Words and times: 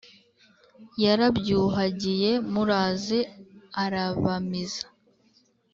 yara 1.03 1.25
byuhagiye 1.37 2.31
muraze 2.51 3.19
arabamiza. 3.83 4.85